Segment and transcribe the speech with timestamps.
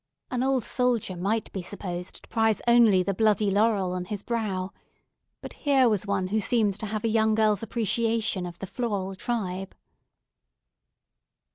[0.31, 4.71] An old soldier might be supposed to prize only the bloody laurel on his brow;
[5.41, 9.13] but here was one who seemed to have a young girl's appreciation of the floral
[9.13, 9.75] tribe.